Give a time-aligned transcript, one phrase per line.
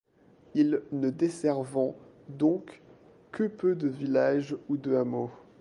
[0.55, 1.95] Ils ne desservant
[2.27, 2.81] donc
[3.31, 5.29] que peu de villages ou de hameaux.